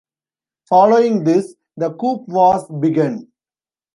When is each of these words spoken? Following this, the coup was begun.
Following 0.67 1.23
this, 1.25 1.53
the 1.77 1.93
coup 1.93 2.25
was 2.27 2.65
begun. 2.79 3.27